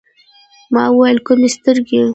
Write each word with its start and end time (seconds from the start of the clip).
ما 0.73 0.83
ویل: 0.97 1.17
کومي 1.27 1.49
سترګي؟ 1.55 1.99